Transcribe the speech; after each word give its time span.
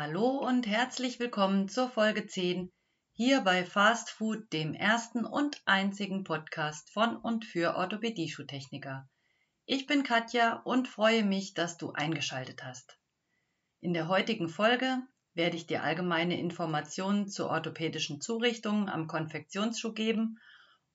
Hallo 0.00 0.28
und 0.28 0.68
herzlich 0.68 1.18
willkommen 1.18 1.68
zur 1.68 1.90
Folge 1.90 2.24
10 2.24 2.70
hier 3.14 3.40
bei 3.40 3.64
Fast 3.64 4.10
Food, 4.10 4.52
dem 4.52 4.72
ersten 4.72 5.24
und 5.24 5.60
einzigen 5.64 6.22
Podcast 6.22 6.92
von 6.92 7.16
und 7.16 7.44
für 7.44 7.74
Orthopädie-Schuhtechniker. 7.74 9.08
Ich 9.66 9.88
bin 9.88 10.04
Katja 10.04 10.62
und 10.62 10.86
freue 10.86 11.24
mich, 11.24 11.54
dass 11.54 11.78
du 11.78 11.90
eingeschaltet 11.90 12.62
hast. 12.62 12.96
In 13.80 13.92
der 13.92 14.06
heutigen 14.06 14.48
Folge 14.48 15.02
werde 15.34 15.56
ich 15.56 15.66
dir 15.66 15.82
allgemeine 15.82 16.38
Informationen 16.38 17.26
zu 17.26 17.48
orthopädischen 17.48 18.20
Zurichtungen 18.20 18.88
am 18.88 19.08
Konfektionsschuh 19.08 19.94
geben 19.94 20.38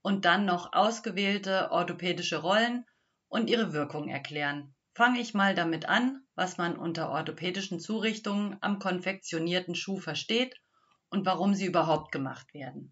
und 0.02 0.24
dann 0.24 0.46
noch 0.46 0.72
ausgewählte 0.72 1.72
orthopädische 1.72 2.38
Rollen 2.38 2.86
und 3.28 3.50
ihre 3.50 3.74
Wirkung 3.74 4.08
erklären. 4.08 4.74
Fange 4.96 5.20
ich 5.20 5.34
mal 5.34 5.56
damit 5.56 5.90
an, 5.90 6.24
was 6.36 6.58
man 6.58 6.78
unter 6.78 7.10
orthopädischen 7.10 7.80
Zurichtungen 7.80 8.58
am 8.62 8.78
konfektionierten 8.78 9.74
Schuh 9.74 9.98
versteht 9.98 10.56
und 11.10 11.26
warum 11.26 11.56
sie 11.56 11.66
überhaupt 11.66 12.12
gemacht 12.12 12.54
werden. 12.54 12.92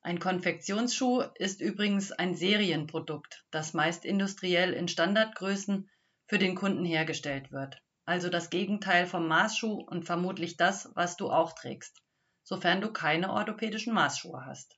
Ein 0.00 0.18
Konfektionsschuh 0.18 1.22
ist 1.36 1.60
übrigens 1.60 2.12
ein 2.12 2.34
Serienprodukt, 2.34 3.44
das 3.50 3.72
meist 3.72 4.04
industriell 4.04 4.72
in 4.72 4.88
Standardgrößen 4.88 5.90
für 6.26 6.38
den 6.38 6.54
Kunden 6.54 6.84
hergestellt 6.84 7.52
wird. 7.52 7.80
Also 8.04 8.28
das 8.28 8.50
Gegenteil 8.50 9.06
vom 9.06 9.28
Maßschuh 9.28 9.80
und 9.80 10.04
vermutlich 10.04 10.56
das, 10.56 10.90
was 10.94 11.16
du 11.16 11.30
auch 11.30 11.52
trägst, 11.52 12.02
sofern 12.42 12.80
du 12.80 12.92
keine 12.92 13.32
orthopädischen 13.32 13.94
Maßschuhe 13.94 14.44
hast. 14.44 14.76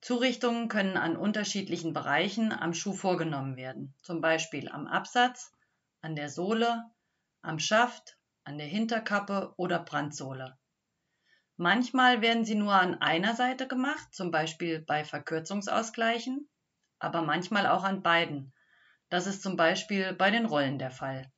Zurichtungen 0.00 0.68
können 0.68 0.96
an 0.96 1.16
unterschiedlichen 1.16 1.92
Bereichen 1.92 2.52
am 2.52 2.72
Schuh 2.72 2.92
vorgenommen 2.92 3.56
werden, 3.56 3.94
zum 4.02 4.20
Beispiel 4.20 4.68
am 4.68 4.86
Absatz, 4.86 5.52
an 6.00 6.14
der 6.14 6.28
Sohle, 6.28 6.84
am 7.42 7.58
Schaft, 7.58 8.16
an 8.44 8.58
der 8.58 8.66
Hinterkappe 8.66 9.54
oder 9.56 9.80
Brandsohle. 9.80 10.56
Manchmal 11.56 12.22
werden 12.22 12.44
sie 12.44 12.54
nur 12.54 12.74
an 12.74 13.00
einer 13.00 13.34
Seite 13.34 13.66
gemacht, 13.66 14.14
zum 14.14 14.30
Beispiel 14.30 14.80
bei 14.80 15.04
Verkürzungsausgleichen, 15.04 16.48
aber 17.00 17.22
manchmal 17.22 17.66
auch 17.66 17.82
an 17.82 18.02
beiden. 18.02 18.54
Das 19.08 19.26
ist 19.26 19.42
zum 19.42 19.56
Beispiel 19.56 20.12
bei 20.12 20.30
den 20.30 20.46
Rollen 20.46 20.78
der 20.78 20.92
Fall. 20.92 21.32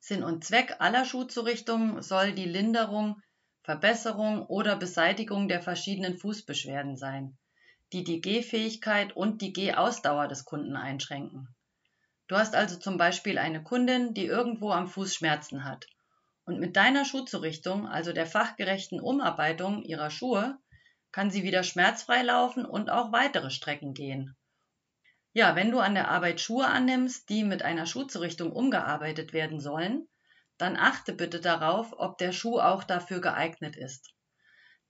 Sinn 0.00 0.24
und 0.24 0.44
Zweck 0.44 0.76
aller 0.80 1.04
Schuhzurichtungen 1.04 2.00
soll 2.02 2.32
die 2.32 2.44
Linderung 2.46 3.20
Verbesserung 3.64 4.44
oder 4.44 4.76
Beseitigung 4.76 5.48
der 5.48 5.62
verschiedenen 5.62 6.18
Fußbeschwerden 6.18 6.98
sein, 6.98 7.38
die 7.94 8.04
die 8.04 8.20
Gehfähigkeit 8.20 9.16
und 9.16 9.40
die 9.40 9.54
Gehausdauer 9.54 10.28
des 10.28 10.44
Kunden 10.44 10.76
einschränken. 10.76 11.48
Du 12.28 12.36
hast 12.36 12.54
also 12.54 12.78
zum 12.78 12.98
Beispiel 12.98 13.38
eine 13.38 13.62
Kundin, 13.62 14.12
die 14.12 14.26
irgendwo 14.26 14.70
am 14.70 14.86
Fuß 14.86 15.14
Schmerzen 15.14 15.64
hat. 15.64 15.86
Und 16.44 16.60
mit 16.60 16.76
deiner 16.76 17.06
Schuhzurichtung, 17.06 17.88
also 17.88 18.12
der 18.12 18.26
fachgerechten 18.26 19.00
Umarbeitung 19.00 19.82
ihrer 19.82 20.10
Schuhe, 20.10 20.58
kann 21.10 21.30
sie 21.30 21.42
wieder 21.42 21.62
schmerzfrei 21.62 22.22
laufen 22.22 22.66
und 22.66 22.90
auch 22.90 23.12
weitere 23.12 23.50
Strecken 23.50 23.94
gehen. 23.94 24.36
Ja, 25.32 25.56
wenn 25.56 25.70
du 25.70 25.78
an 25.78 25.94
der 25.94 26.08
Arbeit 26.08 26.40
Schuhe 26.40 26.66
annimmst, 26.66 27.30
die 27.30 27.44
mit 27.44 27.62
einer 27.62 27.86
Schuhzurichtung 27.86 28.52
umgearbeitet 28.52 29.32
werden 29.32 29.58
sollen, 29.58 30.06
dann 30.58 30.76
achte 30.76 31.12
bitte 31.12 31.40
darauf, 31.40 31.92
ob 31.96 32.18
der 32.18 32.32
Schuh 32.32 32.58
auch 32.58 32.84
dafür 32.84 33.20
geeignet 33.20 33.76
ist. 33.76 34.14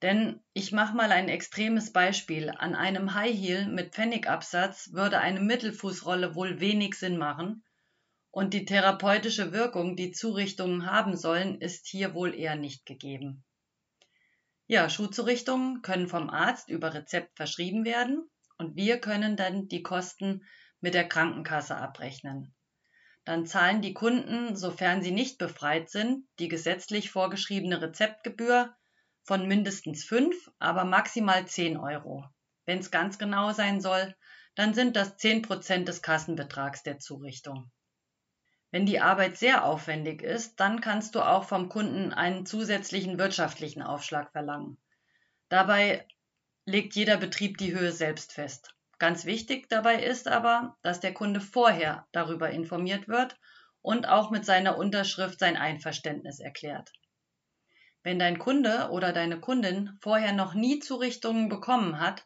Denn 0.01 0.43
ich 0.53 0.71
mache 0.71 0.95
mal 0.95 1.11
ein 1.11 1.29
extremes 1.29 1.91
Beispiel. 1.91 2.49
An 2.49 2.75
einem 2.75 3.13
High 3.13 3.35
Heel 3.35 3.67
mit 3.67 3.93
Pfennigabsatz 3.93 4.91
würde 4.93 5.19
eine 5.19 5.39
Mittelfußrolle 5.39 6.35
wohl 6.35 6.59
wenig 6.59 6.95
Sinn 6.95 7.17
machen 7.17 7.63
und 8.31 8.53
die 8.53 8.65
therapeutische 8.65 9.53
Wirkung, 9.53 9.95
die 9.95 10.11
Zurichtungen 10.11 10.85
haben 10.85 11.15
sollen, 11.15 11.61
ist 11.61 11.87
hier 11.87 12.13
wohl 12.13 12.35
eher 12.35 12.55
nicht 12.55 12.85
gegeben. 12.85 13.45
Ja, 14.67 14.89
Schuhzurichtungen 14.89 15.81
können 15.83 16.07
vom 16.07 16.29
Arzt 16.29 16.69
über 16.69 16.93
Rezept 16.93 17.37
verschrieben 17.37 17.85
werden 17.85 18.27
und 18.57 18.75
wir 18.75 18.99
können 18.99 19.37
dann 19.37 19.67
die 19.67 19.83
Kosten 19.83 20.43
mit 20.81 20.95
der 20.95 21.07
Krankenkasse 21.07 21.77
abrechnen 21.77 22.54
dann 23.25 23.47
zahlen 23.47 23.81
die 23.81 23.93
Kunden, 23.93 24.55
sofern 24.55 25.01
sie 25.01 25.11
nicht 25.11 25.39
befreit 25.39 25.89
sind, 25.89 26.27
die 26.39 26.47
gesetzlich 26.47 27.09
vorgeschriebene 27.09 27.81
Rezeptgebühr 27.81 28.75
von 29.23 29.47
mindestens 29.47 30.05
5, 30.05 30.51
aber 30.59 30.85
maximal 30.85 31.47
10 31.47 31.77
Euro. 31.77 32.23
Wenn 32.65 32.79
es 32.79 32.91
ganz 32.91 33.17
genau 33.17 33.51
sein 33.51 33.81
soll, 33.81 34.15
dann 34.53 34.73
sind 34.75 34.95
das 34.95 35.17
10 35.17 35.41
Prozent 35.41 35.87
des 35.87 36.03
Kassenbetrags 36.03 36.83
der 36.83 36.99
Zurichtung. 36.99 37.71
Wenn 38.71 38.85
die 38.85 38.99
Arbeit 38.99 39.37
sehr 39.37 39.65
aufwendig 39.65 40.21
ist, 40.21 40.59
dann 40.59 40.81
kannst 40.81 41.15
du 41.15 41.21
auch 41.21 41.45
vom 41.45 41.69
Kunden 41.69 42.13
einen 42.13 42.45
zusätzlichen 42.45 43.17
wirtschaftlichen 43.17 43.81
Aufschlag 43.81 44.31
verlangen. 44.31 44.77
Dabei 45.49 46.07
legt 46.65 46.95
jeder 46.95 47.17
Betrieb 47.17 47.57
die 47.57 47.73
Höhe 47.73 47.91
selbst 47.91 48.33
fest. 48.33 48.75
Ganz 49.05 49.25
wichtig 49.25 49.69
dabei 49.69 50.01
ist 50.01 50.27
aber, 50.27 50.77
dass 50.81 50.99
der 50.99 51.13
Kunde 51.13 51.39
vorher 51.39 52.07
darüber 52.11 52.49
informiert 52.49 53.07
wird 53.07 53.37
und 53.83 54.07
auch 54.07 54.31
mit 54.31 54.45
seiner 54.45 54.79
Unterschrift 54.79 55.37
sein 55.37 55.57
Einverständnis 55.57 56.39
erklärt. 56.39 56.91
Wenn 58.01 58.17
dein 58.17 58.39
Kunde 58.39 58.89
oder 58.89 59.13
deine 59.13 59.39
Kundin 59.39 59.95
vorher 60.01 60.33
noch 60.33 60.55
nie 60.55 60.79
Zurichtungen 60.79 61.49
bekommen 61.49 61.99
hat, 61.99 62.25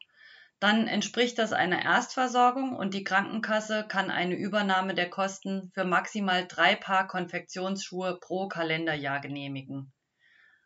dann 0.62 0.88
entspricht 0.88 1.38
das 1.38 1.52
einer 1.52 1.84
Erstversorgung 1.84 2.74
und 2.78 2.94
die 2.94 3.04
Krankenkasse 3.04 3.86
kann 3.86 4.10
eine 4.10 4.36
Übernahme 4.36 4.94
der 4.94 5.10
Kosten 5.10 5.72
für 5.74 5.84
maximal 5.84 6.48
drei 6.48 6.78
Paar 6.78 7.10
Konfektionsschuhe 7.10 8.20
pro 8.22 8.48
Kalenderjahr 8.48 9.20
genehmigen. 9.20 9.92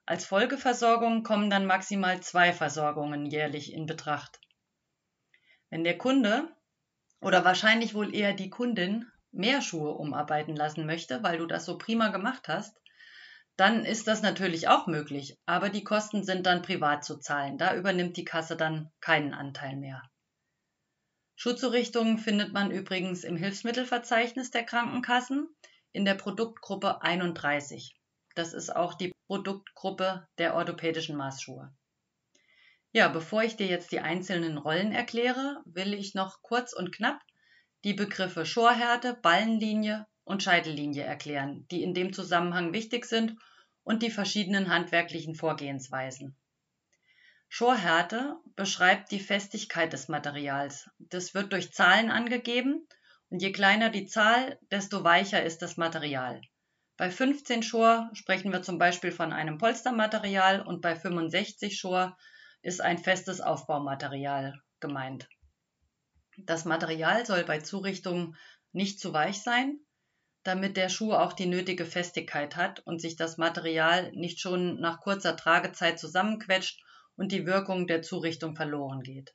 Als 0.05 0.25
Folgeversorgung 0.25 1.23
kommen 1.23 1.49
dann 1.49 1.65
maximal 1.65 2.19
zwei 2.19 2.53
Versorgungen 2.53 3.25
jährlich 3.25 3.73
in 3.73 3.87
Betracht. 3.87 4.42
Wenn 5.73 5.83
der 5.83 5.97
Kunde 5.97 6.55
oder 7.19 7.45
wahrscheinlich 7.45 7.95
wohl 7.95 8.13
eher 8.13 8.33
die 8.33 8.51
Kundin 8.51 9.11
mehr 9.31 9.59
Schuhe 9.59 9.93
umarbeiten 9.93 10.55
lassen 10.55 10.85
möchte, 10.85 11.23
weil 11.23 11.39
du 11.39 11.47
das 11.47 11.65
so 11.65 11.79
prima 11.79 12.09
gemacht 12.09 12.47
hast, 12.47 12.79
dann 13.57 13.83
ist 13.83 14.05
das 14.05 14.21
natürlich 14.21 14.67
auch 14.67 14.85
möglich, 14.85 15.35
aber 15.47 15.69
die 15.69 15.83
Kosten 15.83 16.23
sind 16.23 16.45
dann 16.45 16.61
privat 16.61 17.03
zu 17.03 17.17
zahlen. 17.17 17.57
Da 17.57 17.75
übernimmt 17.75 18.17
die 18.17 18.23
Kasse 18.23 18.55
dann 18.55 18.91
keinen 19.01 19.33
Anteil 19.33 19.75
mehr. 19.75 20.03
Schutzurichtungen 21.37 22.19
findet 22.19 22.53
man 22.53 22.69
übrigens 22.69 23.23
im 23.23 23.35
Hilfsmittelverzeichnis 23.35 24.51
der 24.51 24.65
Krankenkassen 24.65 25.47
in 25.91 26.05
der 26.05 26.13
Produktgruppe 26.13 27.01
31. 27.01 27.99
Das 28.35 28.53
ist 28.53 28.75
auch 28.75 28.93
die 28.93 29.11
Produktgruppe 29.25 30.27
der 30.37 30.53
orthopädischen 30.53 31.17
Maßschuhe. 31.17 31.73
Ja, 32.95 33.07
bevor 33.07 33.41
ich 33.41 33.55
dir 33.55 33.65
jetzt 33.65 33.91
die 33.91 34.01
einzelnen 34.01 34.59
Rollen 34.59 34.91
erkläre, 34.91 35.63
will 35.65 35.95
ich 35.95 36.13
noch 36.13 36.43
kurz 36.43 36.73
und 36.73 36.95
knapp 36.95 37.19
die 37.83 37.95
Begriffe 37.95 38.45
Schorhärte, 38.45 39.17
Ballenlinie 39.19 40.05
und 40.25 40.43
Scheitellinie 40.43 41.03
erklären, 41.03 41.65
die 41.71 41.81
in 41.81 41.95
dem 41.95 42.13
Zusammenhang 42.13 42.71
wichtig 42.71 43.05
sind 43.05 43.35
und 43.81 44.03
die 44.03 44.11
verschiedenen 44.11 44.69
handwerklichen 44.69 45.33
Vorgehensweisen. 45.33 46.37
Schorhärte 47.49 48.37
beschreibt 48.55 49.11
die 49.11 49.19
Festigkeit 49.19 49.91
des 49.91 50.07
Materials. 50.07 50.87
Das 50.99 51.33
wird 51.33 51.51
durch 51.51 51.73
Zahlen 51.73 52.11
angegeben 52.11 52.87
und 53.29 53.41
je 53.41 53.51
kleiner 53.51 53.89
die 53.89 54.05
Zahl, 54.05 54.59
desto 54.69 55.03
weicher 55.03 55.41
ist 55.41 55.63
das 55.63 55.77
Material. 55.77 56.41
Bei 56.95 57.09
15 57.09 57.63
Schor 57.63 58.11
sprechen 58.13 58.51
wir 58.51 58.61
zum 58.61 58.77
Beispiel 58.77 59.11
von 59.11 59.33
einem 59.33 59.57
Polstermaterial 59.57 60.61
und 60.61 60.81
bei 60.81 60.95
65 60.95 61.75
Schor 61.75 62.15
ist 62.63 62.81
ein 62.81 62.97
festes 62.97 63.41
Aufbaumaterial 63.41 64.59
gemeint. 64.79 65.29
Das 66.37 66.65
Material 66.65 67.25
soll 67.25 67.43
bei 67.43 67.59
Zurichtung 67.59 68.35
nicht 68.71 68.99
zu 68.99 69.13
weich 69.13 69.43
sein, 69.43 69.79
damit 70.43 70.77
der 70.77 70.89
Schuh 70.89 71.13
auch 71.13 71.33
die 71.33 71.45
nötige 71.45 71.85
Festigkeit 71.85 72.55
hat 72.55 72.79
und 72.79 72.99
sich 72.99 73.15
das 73.15 73.37
Material 73.37 74.11
nicht 74.13 74.39
schon 74.39 74.79
nach 74.79 75.01
kurzer 75.01 75.37
Tragezeit 75.37 75.99
zusammenquetscht 75.99 76.81
und 77.15 77.31
die 77.31 77.45
Wirkung 77.45 77.85
der 77.85 78.01
Zurichtung 78.01 78.55
verloren 78.55 79.01
geht. 79.01 79.31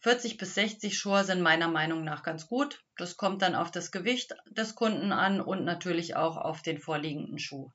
40 0.00 0.36
bis 0.36 0.54
60 0.54 0.98
Schor 0.98 1.22
sind 1.22 1.40
meiner 1.40 1.68
Meinung 1.68 2.02
nach 2.02 2.24
ganz 2.24 2.48
gut. 2.48 2.84
Das 2.96 3.16
kommt 3.16 3.40
dann 3.40 3.54
auf 3.54 3.70
das 3.70 3.92
Gewicht 3.92 4.34
des 4.50 4.74
Kunden 4.74 5.12
an 5.12 5.40
und 5.40 5.64
natürlich 5.64 6.16
auch 6.16 6.36
auf 6.36 6.60
den 6.62 6.78
vorliegenden 6.78 7.38
Schuh. 7.38 7.70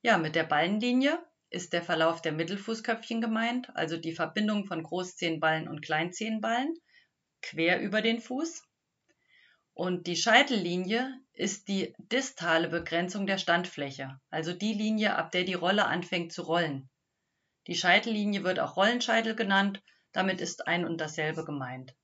Ja, 0.00 0.16
mit 0.16 0.34
der 0.34 0.44
Ballenlinie 0.44 1.22
ist 1.50 1.72
der 1.72 1.82
Verlauf 1.82 2.20
der 2.22 2.32
Mittelfußköpfchen 2.32 3.20
gemeint, 3.20 3.74
also 3.74 3.96
die 3.96 4.12
Verbindung 4.12 4.66
von 4.66 4.82
Großzehenballen 4.82 5.68
und 5.68 5.82
Kleinzehenballen 5.82 6.74
quer 7.42 7.80
über 7.80 8.02
den 8.02 8.20
Fuß. 8.20 8.62
Und 9.74 10.06
die 10.06 10.16
Scheitellinie 10.16 11.20
ist 11.32 11.68
die 11.68 11.94
distale 11.98 12.68
Begrenzung 12.68 13.26
der 13.26 13.38
Standfläche, 13.38 14.18
also 14.28 14.52
die 14.52 14.74
Linie, 14.74 15.16
ab 15.16 15.30
der 15.30 15.44
die 15.44 15.54
Rolle 15.54 15.86
anfängt 15.86 16.32
zu 16.32 16.42
rollen. 16.42 16.90
Die 17.68 17.76
Scheitellinie 17.76 18.42
wird 18.42 18.58
auch 18.58 18.76
Rollenscheitel 18.76 19.36
genannt, 19.36 19.80
damit 20.12 20.40
ist 20.40 20.66
ein 20.66 20.84
und 20.84 21.00
dasselbe 21.00 21.44
gemeint. 21.44 21.94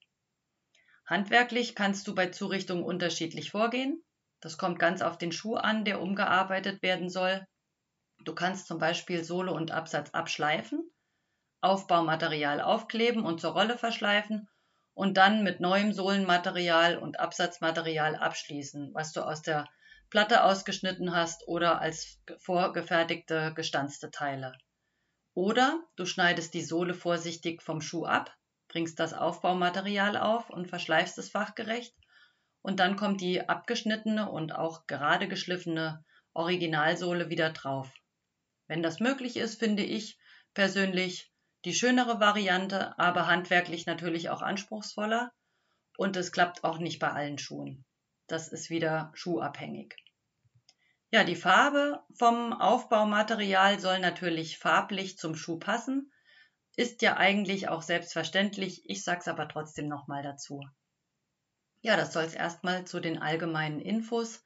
Handwerklich 1.07 1.75
kannst 1.75 2.07
du 2.07 2.15
bei 2.15 2.29
Zurichtung 2.29 2.85
unterschiedlich 2.85 3.51
vorgehen. 3.51 4.05
Das 4.41 4.57
kommt 4.57 4.79
ganz 4.79 5.03
auf 5.03 5.19
den 5.19 5.33
Schuh 5.33 5.57
an, 5.57 5.85
der 5.85 6.01
umgearbeitet 6.01 6.81
werden 6.83 7.11
soll. 7.11 7.47
Du 8.25 8.35
kannst 8.35 8.67
zum 8.67 8.79
Beispiel 8.79 9.23
Sohle 9.23 9.53
und 9.53 9.71
Absatz 9.71 10.11
abschleifen, 10.11 10.91
Aufbaumaterial 11.61 12.61
aufkleben 12.61 13.25
und 13.25 13.41
zur 13.41 13.53
Rolle 13.53 13.77
verschleifen 13.77 14.49
und 14.95 15.17
dann 15.17 15.43
mit 15.43 15.61
neuem 15.61 15.93
Sohlenmaterial 15.93 16.97
und 16.97 17.21
Absatzmaterial 17.21 18.17
abschließen, 18.17 18.95
was 18.95 19.13
du 19.13 19.21
aus 19.21 19.43
der 19.43 19.69
Platte 20.09 20.45
ausgeschnitten 20.45 21.15
hast 21.15 21.47
oder 21.49 21.81
als 21.81 22.19
vorgefertigte 22.39 23.53
gestanzte 23.55 24.11
Teile. 24.11 24.57
Oder 25.35 25.83
du 25.97 26.07
schneidest 26.07 26.55
die 26.55 26.65
Sohle 26.65 26.95
vorsichtig 26.95 27.63
vom 27.63 27.81
Schuh 27.81 28.07
ab, 28.07 28.35
bringst 28.69 29.01
das 29.01 29.13
Aufbaumaterial 29.13 30.17
auf 30.17 30.49
und 30.49 30.69
verschleifst 30.69 31.19
es 31.19 31.31
fachgerecht 31.31 31.95
und 32.63 32.81
dann 32.81 32.97
kommt 32.97 33.21
die 33.21 33.47
abgeschnittene 33.47 34.31
und 34.31 34.55
auch 34.55 34.87
gerade 34.87 35.29
geschliffene 35.29 36.05
Originalsohle 36.33 37.29
wieder 37.29 37.51
drauf. 37.51 37.93
Wenn 38.67 38.83
das 38.83 39.01
möglich 39.01 39.37
ist, 39.37 39.59
finde 39.59 39.83
ich 39.83 40.19
persönlich 40.55 41.33
die 41.65 41.75
schönere 41.75 42.21
Variante, 42.21 42.99
aber 42.99 43.27
handwerklich 43.27 43.87
natürlich 43.87 44.31
auch 44.31 44.43
anspruchsvoller 44.43 45.33
und 45.97 46.17
es 46.17 46.33
klappt 46.33 46.65
auch 46.65 46.79
nicht 46.79 46.99
bei 46.99 47.11
allen 47.11 47.39
Schuhen. 47.39 47.85
Das 48.27 48.49
ist 48.49 48.71
wieder 48.71 49.11
schuhabhängig. 49.15 49.97
Ja, 51.11 51.25
die 51.25 51.37
Farbe 51.37 52.03
vom 52.13 52.53
Aufbaumaterial 52.53 53.79
soll 53.79 54.01
natürlich 54.01 54.59
farblich 54.59 55.17
zum 55.17 55.37
Schuh 55.37 55.59
passen. 55.59 56.13
Ist 56.77 57.03
ja 57.03 57.17
eigentlich 57.17 57.69
auch 57.69 57.83
selbstverständlich. 57.83 58.83
Ich 58.91 59.05
sag's 59.05 59.29
aber 59.29 59.47
trotzdem 59.49 59.87
nochmal 59.87 60.23
dazu. 60.23 60.61
Ja, 61.83 61.97
das 61.97 62.13
soll 62.13 62.25
es 62.25 62.35
erstmal 62.35 62.85
zu 62.87 62.99
den 62.99 63.19
allgemeinen 63.19 63.81
Infos, 63.81 64.43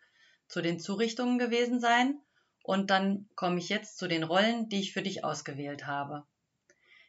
zu 0.49 0.61
den 0.61 0.79
Zurichtungen 0.79 1.39
gewesen 1.39 1.81
sein. 1.81 2.21
Und 2.69 2.91
dann 2.91 3.27
komme 3.35 3.57
ich 3.61 3.71
jetzt 3.71 3.97
zu 3.97 4.09
den 4.09 4.23
Rollen, 4.23 4.69
die 4.69 4.81
ich 4.81 4.93
für 4.93 5.01
dich 5.01 5.25
ausgewählt 5.25 5.87
habe. 5.87 6.27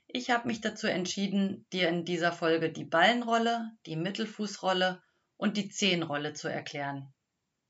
Ich 0.07 0.29
habe 0.29 0.47
mich 0.47 0.61
dazu 0.61 0.87
entschieden, 0.87 1.65
dir 1.73 1.89
in 1.89 2.05
dieser 2.05 2.31
Folge 2.31 2.71
die 2.71 2.85
Ballenrolle, 2.85 3.69
die 3.85 3.97
Mittelfußrolle 3.97 5.03
und 5.35 5.57
die 5.57 5.67
Zehenrolle 5.67 6.31
zu 6.31 6.47
erklären. 6.47 7.13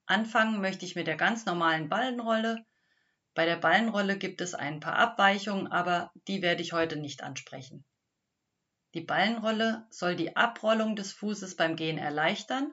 Anfangen 0.06 0.62
möchte 0.62 0.86
ich 0.86 0.94
mit 0.94 1.08
der 1.08 1.16
ganz 1.16 1.48
normalen 1.48 1.90
Ballenrolle. 1.90 2.64
Bei 3.34 3.48
der 3.48 3.58
Ballenrolle 3.58 4.20
gibt 4.20 4.42
es 4.42 4.54
ein 4.54 4.80
paar 4.80 4.98
Abweichungen, 4.98 5.66
aber 5.66 6.12
die 6.28 6.44
werde 6.44 6.62
ich 6.62 6.74
heute 6.74 6.96
nicht 6.96 7.24
ansprechen. 7.24 7.84
Die 8.94 9.02
Ballenrolle 9.02 9.88
soll 9.90 10.16
die 10.16 10.36
Abrollung 10.36 10.96
des 10.96 11.12
Fußes 11.14 11.56
beim 11.56 11.76
Gehen 11.76 11.98
erleichtern 11.98 12.72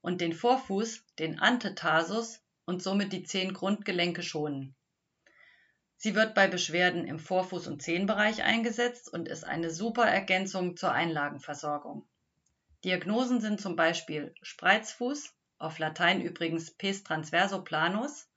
und 0.00 0.20
den 0.20 0.32
Vorfuß, 0.32 1.04
den 1.20 1.38
Antetarsus 1.38 2.40
und 2.68 2.82
somit 2.82 3.14
die 3.14 3.22
zehn 3.22 3.54
Grundgelenke 3.54 4.22
schonen. 4.22 4.74
Sie 5.96 6.14
wird 6.14 6.34
bei 6.34 6.48
Beschwerden 6.48 7.06
im 7.06 7.18
Vorfuß- 7.18 7.66
und 7.66 7.80
Zehenbereich 7.80 8.42
eingesetzt 8.42 9.10
und 9.10 9.26
ist 9.26 9.44
eine 9.44 9.70
super 9.70 10.04
Ergänzung 10.04 10.76
zur 10.76 10.92
Einlagenversorgung. 10.92 12.06
Diagnosen 12.84 13.40
sind 13.40 13.58
zum 13.58 13.74
Beispiel 13.74 14.34
Spreizfuß, 14.42 15.34
auf 15.56 15.78
Latein 15.78 16.20
übrigens 16.20 16.70
Pes 16.70 17.02
transverso 17.04 17.62
planus, 17.64 18.28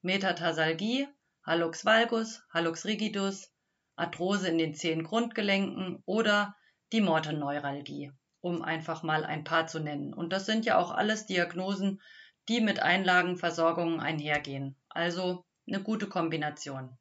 Metatarsalgie, 0.00 1.06
Hallux 1.44 1.84
valgus, 1.84 2.42
Hallux 2.48 2.86
rigidus, 2.86 3.52
Arthrose 3.94 4.48
in 4.48 4.56
den 4.56 4.74
zehn 4.74 5.04
Grundgelenken 5.04 6.02
oder 6.06 6.56
die 6.92 7.02
Morteneuralgie, 7.02 8.10
um 8.40 8.62
einfach 8.62 9.02
mal 9.02 9.26
ein 9.26 9.44
paar 9.44 9.66
zu 9.66 9.80
nennen. 9.80 10.14
Und 10.14 10.32
das 10.32 10.46
sind 10.46 10.64
ja 10.64 10.78
auch 10.78 10.92
alles 10.92 11.26
Diagnosen, 11.26 12.00
die 12.48 12.60
mit 12.60 12.80
Einlagenversorgungen 12.80 14.00
einhergehen. 14.00 14.76
Also 14.88 15.44
eine 15.66 15.82
gute 15.82 16.08
Kombination. 16.08 16.96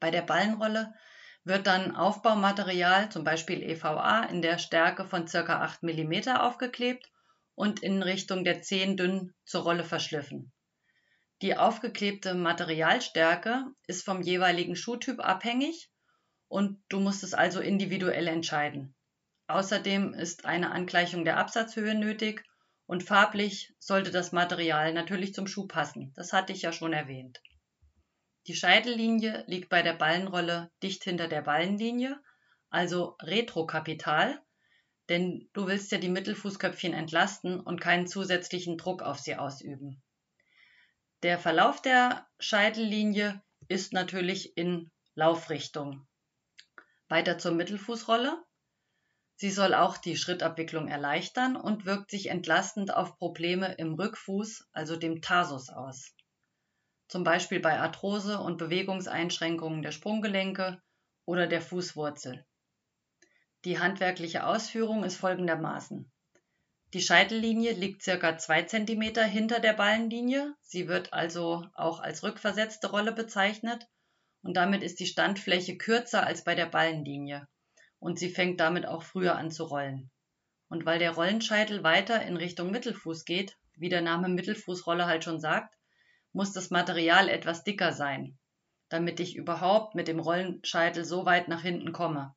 Bei 0.00 0.10
der 0.10 0.22
Ballenrolle 0.22 0.94
wird 1.44 1.66
dann 1.66 1.96
Aufbaumaterial, 1.96 3.10
zum 3.10 3.24
Beispiel 3.24 3.62
EVA, 3.62 4.24
in 4.24 4.42
der 4.42 4.58
Stärke 4.58 5.04
von 5.04 5.26
ca. 5.26 5.62
8 5.62 5.82
mm 5.82 6.28
aufgeklebt 6.36 7.10
und 7.54 7.80
in 7.80 8.02
Richtung 8.02 8.44
der 8.44 8.62
Zehen 8.62 8.96
dünn 8.96 9.34
zur 9.44 9.62
Rolle 9.62 9.84
verschliffen. 9.84 10.52
Die 11.42 11.56
aufgeklebte 11.56 12.34
Materialstärke 12.34 13.66
ist 13.86 14.04
vom 14.04 14.22
jeweiligen 14.22 14.76
Schuhtyp 14.76 15.20
abhängig 15.20 15.90
und 16.48 16.82
du 16.88 17.00
musst 17.00 17.22
es 17.22 17.34
also 17.34 17.60
individuell 17.60 18.26
entscheiden. 18.26 18.94
Außerdem 19.46 20.14
ist 20.14 20.44
eine 20.44 20.72
Angleichung 20.72 21.24
der 21.24 21.36
Absatzhöhe 21.36 21.94
nötig 21.94 22.44
und 22.88 23.04
farblich 23.04 23.72
sollte 23.78 24.10
das 24.10 24.32
Material 24.32 24.92
natürlich 24.92 25.32
zum 25.32 25.46
Schuh 25.46 25.68
passen. 25.68 26.12
Das 26.16 26.32
hatte 26.32 26.52
ich 26.52 26.62
ja 26.62 26.72
schon 26.72 26.92
erwähnt. 26.92 27.40
Die 28.48 28.56
Scheitellinie 28.56 29.44
liegt 29.46 29.68
bei 29.68 29.82
der 29.82 29.92
Ballenrolle 29.92 30.72
dicht 30.82 31.04
hinter 31.04 31.28
der 31.28 31.42
Ballenlinie, 31.42 32.20
also 32.70 33.16
retrokapital 33.22 34.42
denn 35.08 35.48
du 35.54 35.66
willst 35.66 35.90
ja 35.90 35.98
die 35.98 36.10
Mittelfußköpfchen 36.10 36.92
entlasten 36.92 37.60
und 37.60 37.80
keinen 37.80 38.06
zusätzlichen 38.06 38.76
Druck 38.76 39.02
auf 39.02 39.18
sie 39.18 39.36
ausüben. 39.36 40.02
Der 41.22 41.38
Verlauf 41.38 41.82
der 41.82 42.26
Scheitellinie 42.38 43.42
ist 43.68 43.92
natürlich 43.92 44.56
in 44.56 44.90
Laufrichtung. 45.14 46.06
Weiter 47.08 47.38
zur 47.38 47.52
Mittelfußrolle. 47.52 48.42
Sie 49.40 49.52
soll 49.52 49.72
auch 49.72 49.98
die 49.98 50.16
Schrittabwicklung 50.16 50.88
erleichtern 50.88 51.54
und 51.54 51.86
wirkt 51.86 52.10
sich 52.10 52.28
entlastend 52.28 52.92
auf 52.92 53.16
Probleme 53.18 53.72
im 53.74 53.94
Rückfuß, 53.94 54.66
also 54.72 54.96
dem 54.96 55.22
Tarsus, 55.22 55.70
aus. 55.70 56.12
Zum 57.06 57.22
Beispiel 57.22 57.60
bei 57.60 57.78
Arthrose 57.78 58.40
und 58.40 58.58
Bewegungseinschränkungen 58.58 59.82
der 59.82 59.92
Sprunggelenke 59.92 60.82
oder 61.24 61.46
der 61.46 61.62
Fußwurzel. 61.62 62.44
Die 63.64 63.78
handwerkliche 63.78 64.44
Ausführung 64.44 65.04
ist 65.04 65.18
folgendermaßen. 65.18 66.10
Die 66.92 67.00
Scheitellinie 67.00 67.74
liegt 67.74 68.02
circa 68.02 68.38
2 68.38 68.64
cm 68.64 69.02
hinter 69.24 69.60
der 69.60 69.74
Ballenlinie. 69.74 70.56
Sie 70.62 70.88
wird 70.88 71.12
also 71.12 71.64
auch 71.74 72.00
als 72.00 72.24
rückversetzte 72.24 72.90
Rolle 72.90 73.12
bezeichnet 73.12 73.86
und 74.42 74.56
damit 74.56 74.82
ist 74.82 74.98
die 74.98 75.06
Standfläche 75.06 75.78
kürzer 75.78 76.26
als 76.26 76.42
bei 76.42 76.56
der 76.56 76.66
Ballenlinie 76.66 77.46
und 78.00 78.18
sie 78.18 78.30
fängt 78.30 78.60
damit 78.60 78.86
auch 78.86 79.02
früher 79.02 79.36
an 79.36 79.50
zu 79.50 79.64
rollen. 79.64 80.10
Und 80.68 80.86
weil 80.86 80.98
der 80.98 81.12
Rollenscheitel 81.12 81.82
weiter 81.82 82.22
in 82.22 82.36
Richtung 82.36 82.70
Mittelfuß 82.70 83.24
geht, 83.24 83.56
wie 83.76 83.88
der 83.88 84.02
Name 84.02 84.28
Mittelfußrolle 84.28 85.06
halt 85.06 85.24
schon 85.24 85.40
sagt, 85.40 85.74
muss 86.32 86.52
das 86.52 86.70
Material 86.70 87.28
etwas 87.28 87.64
dicker 87.64 87.92
sein, 87.92 88.38
damit 88.88 89.18
ich 89.20 89.36
überhaupt 89.36 89.94
mit 89.94 90.08
dem 90.08 90.20
Rollenscheitel 90.20 91.04
so 91.04 91.24
weit 91.24 91.48
nach 91.48 91.62
hinten 91.62 91.92
komme. 91.92 92.34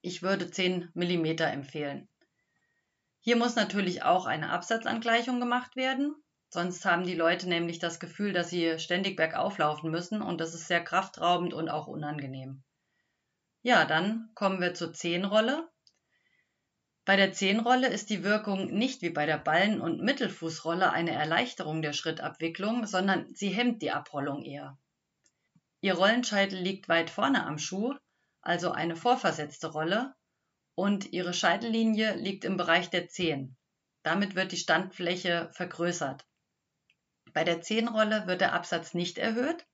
Ich 0.00 0.22
würde 0.22 0.50
10 0.50 0.90
mm 0.94 1.24
empfehlen. 1.24 2.08
Hier 3.20 3.36
muss 3.36 3.54
natürlich 3.54 4.02
auch 4.02 4.26
eine 4.26 4.50
Absatzangleichung 4.50 5.38
gemacht 5.38 5.76
werden, 5.76 6.14
sonst 6.48 6.84
haben 6.84 7.04
die 7.04 7.14
Leute 7.14 7.48
nämlich 7.48 7.78
das 7.78 8.00
Gefühl, 8.00 8.32
dass 8.32 8.50
sie 8.50 8.78
ständig 8.78 9.16
bergauf 9.16 9.58
laufen 9.58 9.90
müssen 9.90 10.22
und 10.22 10.40
das 10.40 10.54
ist 10.54 10.66
sehr 10.66 10.82
kraftraubend 10.82 11.54
und 11.54 11.68
auch 11.68 11.86
unangenehm. 11.86 12.64
Ja, 13.62 13.84
dann 13.84 14.30
kommen 14.34 14.60
wir 14.60 14.74
zur 14.74 14.92
Zehenrolle. 14.92 15.70
Bei 17.04 17.16
der 17.16 17.32
Zehenrolle 17.32 17.88
ist 17.88 18.10
die 18.10 18.24
Wirkung 18.24 18.66
nicht 18.66 19.02
wie 19.02 19.10
bei 19.10 19.24
der 19.24 19.38
Ballen- 19.38 19.80
und 19.80 20.02
Mittelfußrolle 20.02 20.90
eine 20.90 21.12
Erleichterung 21.12 21.80
der 21.80 21.92
Schrittabwicklung, 21.92 22.86
sondern 22.86 23.32
sie 23.34 23.50
hemmt 23.50 23.80
die 23.82 23.92
Abrollung 23.92 24.42
eher. 24.42 24.78
Ihr 25.80 25.94
Rollenscheitel 25.94 26.58
liegt 26.58 26.88
weit 26.88 27.10
vorne 27.10 27.44
am 27.44 27.58
Schuh, 27.58 27.94
also 28.40 28.72
eine 28.72 28.96
vorversetzte 28.96 29.68
Rolle, 29.68 30.14
und 30.74 31.12
ihre 31.12 31.34
Scheitellinie 31.34 32.16
liegt 32.16 32.44
im 32.44 32.56
Bereich 32.56 32.90
der 32.90 33.08
Zehen. 33.08 33.56
Damit 34.02 34.34
wird 34.34 34.50
die 34.50 34.56
Standfläche 34.56 35.50
vergrößert. 35.52 36.26
Bei 37.32 37.44
der 37.44 37.60
Zehenrolle 37.60 38.26
wird 38.26 38.40
der 38.40 38.54
Absatz 38.54 38.94
nicht 38.94 39.18
erhöht, 39.18 39.66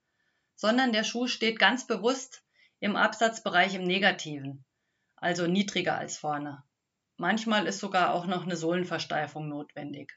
sondern 0.57 0.93
der 0.93 1.05
Schuh 1.05 1.27
steht 1.27 1.59
ganz 1.59 1.87
bewusst 1.87 2.43
im 2.81 2.97
Absatzbereich 2.97 3.75
im 3.75 3.85
Negativen, 3.85 4.65
also 5.17 5.47
niedriger 5.47 5.97
als 5.97 6.17
vorne. 6.17 6.63
Manchmal 7.17 7.67
ist 7.67 7.81
sogar 7.81 8.15
auch 8.15 8.27
noch 8.27 8.45
eine 8.45 8.57
Sohlenversteifung 8.57 9.49
notwendig. 9.49 10.15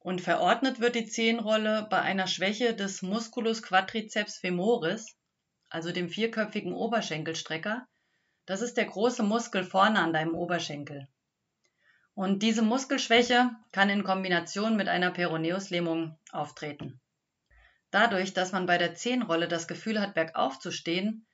Und 0.00 0.20
verordnet 0.20 0.80
wird 0.80 0.94
die 0.94 1.06
Zehenrolle 1.06 1.86
bei 1.88 2.00
einer 2.00 2.26
Schwäche 2.26 2.74
des 2.74 3.02
Musculus 3.02 3.62
quadriceps 3.62 4.38
femoris, 4.38 5.16
also 5.68 5.92
dem 5.92 6.08
vierköpfigen 6.08 6.72
Oberschenkelstrecker. 6.72 7.86
Das 8.44 8.62
ist 8.62 8.76
der 8.76 8.86
große 8.86 9.22
Muskel 9.22 9.64
vorne 9.64 10.00
an 10.00 10.12
deinem 10.12 10.34
Oberschenkel. 10.34 11.08
Und 12.14 12.42
diese 12.42 12.62
Muskelschwäche 12.62 13.50
kann 13.72 13.90
in 13.90 14.02
Kombination 14.02 14.76
mit 14.76 14.88
einer 14.88 15.10
Peroneuslähmung 15.10 16.18
auftreten. 16.32 17.00
Dadurch, 17.90 18.32
dass 18.32 18.52
man 18.52 18.66
bei 18.66 18.78
der 18.78 18.94
Zehenrolle 18.94 19.48
das 19.48 19.68
Gefühl 19.68 20.00
hat, 20.00 20.14
bergauf 20.14 20.58
zu 20.58 20.70
stehen, 20.70 21.26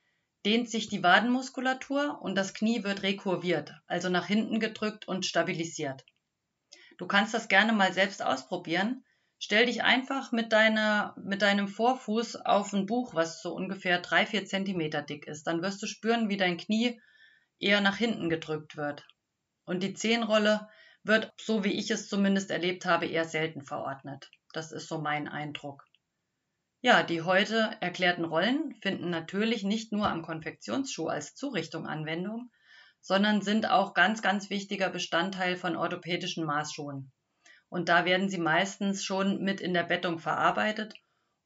dehnt 0.44 0.68
sich 0.68 0.88
die 0.88 1.02
Wadenmuskulatur 1.02 2.20
und 2.20 2.34
das 2.34 2.54
Knie 2.54 2.84
wird 2.84 3.02
rekurviert, 3.02 3.74
also 3.86 4.08
nach 4.08 4.26
hinten 4.26 4.60
gedrückt 4.60 5.06
und 5.06 5.26
stabilisiert. 5.26 6.04
Du 6.98 7.06
kannst 7.06 7.34
das 7.34 7.48
gerne 7.48 7.72
mal 7.72 7.92
selbst 7.92 8.22
ausprobieren. 8.22 9.04
Stell 9.38 9.66
dich 9.66 9.82
einfach 9.82 10.30
mit, 10.30 10.52
deiner, 10.52 11.16
mit 11.22 11.42
deinem 11.42 11.66
Vorfuß 11.66 12.36
auf 12.36 12.72
ein 12.72 12.86
Buch, 12.86 13.14
was 13.14 13.42
so 13.42 13.52
ungefähr 13.54 14.00
drei, 14.00 14.24
vier 14.24 14.44
Zentimeter 14.46 15.02
dick 15.02 15.26
ist. 15.26 15.46
Dann 15.46 15.62
wirst 15.62 15.82
du 15.82 15.86
spüren, 15.86 16.28
wie 16.28 16.36
dein 16.36 16.58
Knie 16.58 17.00
eher 17.58 17.80
nach 17.80 17.96
hinten 17.96 18.28
gedrückt 18.28 18.76
wird. 18.76 19.04
Und 19.64 19.82
die 19.82 19.94
Zehenrolle 19.94 20.68
wird, 21.02 21.32
so 21.40 21.64
wie 21.64 21.72
ich 21.72 21.90
es 21.90 22.08
zumindest 22.08 22.50
erlebt 22.50 22.84
habe, 22.84 23.06
eher 23.06 23.24
selten 23.24 23.62
verordnet. 23.62 24.30
Das 24.52 24.70
ist 24.70 24.88
so 24.88 25.00
mein 25.00 25.28
Eindruck. 25.28 25.84
Ja, 26.84 27.04
die 27.04 27.22
heute 27.22 27.76
erklärten 27.78 28.24
Rollen 28.24 28.74
finden 28.82 29.08
natürlich 29.08 29.62
nicht 29.62 29.92
nur 29.92 30.08
am 30.08 30.22
Konfektionsschuh 30.22 31.06
als 31.06 31.36
Zurichtung 31.36 31.86
Anwendung, 31.86 32.50
sondern 33.00 33.40
sind 33.40 33.70
auch 33.70 33.94
ganz, 33.94 34.20
ganz 34.20 34.50
wichtiger 34.50 34.90
Bestandteil 34.90 35.54
von 35.54 35.76
orthopädischen 35.76 36.44
Maßschuhen. 36.44 37.12
Und 37.68 37.88
da 37.88 38.04
werden 38.04 38.28
sie 38.28 38.38
meistens 38.38 39.04
schon 39.04 39.44
mit 39.44 39.60
in 39.60 39.74
der 39.74 39.84
Bettung 39.84 40.18
verarbeitet 40.18 40.94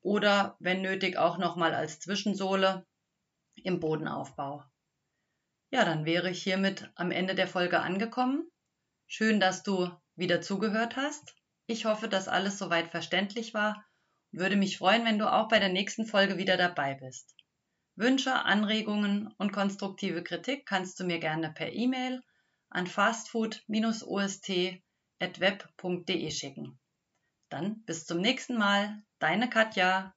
oder, 0.01 0.57
wenn 0.59 0.81
nötig, 0.81 1.19
auch 1.19 1.37
nochmal 1.37 1.75
als 1.75 2.01
Zwischensohle 2.01 2.87
im 3.57 3.79
Bodenaufbau. 3.79 4.65
Ja, 5.71 5.85
dann 5.85 6.07
wäre 6.07 6.31
ich 6.31 6.43
hiermit 6.43 6.91
am 6.95 7.11
Ende 7.11 7.35
der 7.35 7.47
Folge 7.47 7.81
angekommen. 7.81 8.51
Schön, 9.07 9.39
dass 9.39 9.63
du 9.63 9.91
wieder 10.15 10.41
zugehört 10.41 10.97
hast. 10.97 11.35
Ich 11.67 11.85
hoffe, 11.85 12.09
dass 12.09 12.27
alles 12.27 12.57
soweit 12.57 12.89
verständlich 12.89 13.53
war 13.53 13.85
würde 14.33 14.57
mich 14.57 14.79
freuen, 14.79 15.05
wenn 15.05 15.19
du 15.19 15.31
auch 15.31 15.49
bei 15.49 15.59
der 15.59 15.69
nächsten 15.69 16.07
Folge 16.07 16.39
wieder 16.39 16.57
dabei 16.57 16.95
bist. 16.95 17.35
Wünsche, 17.95 18.35
Anregungen 18.35 19.33
und 19.39 19.53
konstruktive 19.53 20.23
Kritik 20.23 20.67
kannst 20.67 20.99
du 20.99 21.05
mir 21.05 21.19
gerne 21.19 21.53
per 21.53 21.73
E-Mail 21.73 22.23
an 22.69 22.87
fastfood-ost 22.87 24.49
web.de 25.21 26.31
schicken. 26.31 26.79
Dann 27.49 27.83
bis 27.85 28.05
zum 28.05 28.21
nächsten 28.21 28.59
Mal, 28.59 29.03
deine 29.19 29.49
Katja. 29.49 30.16